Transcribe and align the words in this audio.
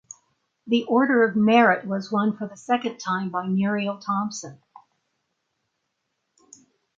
The 0.65 0.83
Order 0.85 1.23
of 1.23 1.35
Merit 1.35 1.85
was 1.85 2.11
won 2.11 2.35
for 2.35 2.47
the 2.47 2.57
second 2.57 2.97
time 2.97 3.29
by 3.29 3.45
Muriel 3.45 3.99
Thomson. 3.99 4.59